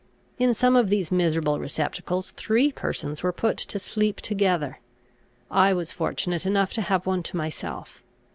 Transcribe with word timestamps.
In 0.39 0.55
some 0.55 0.75
of 0.75 0.89
these 0.89 1.11
miserable 1.11 1.59
receptacles 1.59 2.31
three 2.31 2.71
persons 2.71 3.21
were 3.21 3.31
put 3.31 3.55
to 3.57 3.77
sleep 3.77 4.19
together.[D] 4.19 4.77
I 5.51 5.73
was 5.73 5.91
fortunate 5.91 6.43
enough 6.43 6.73
to 6.73 6.81
have 6.81 7.05
one 7.05 7.21
to 7.21 7.37
myself. 7.37 8.01